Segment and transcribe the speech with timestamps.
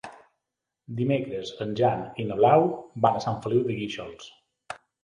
[1.01, 2.67] Dimecres en Jan i na Blau
[3.07, 4.35] van a Sant Feliu de Guíxols.